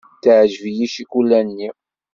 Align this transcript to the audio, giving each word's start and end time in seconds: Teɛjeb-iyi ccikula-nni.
Teɛjeb-iyi 0.23 0.87
ccikula-nni. 0.91 1.69